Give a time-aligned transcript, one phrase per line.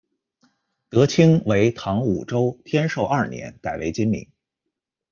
[0.89, 4.27] 德清为唐武周天授二年改为今名。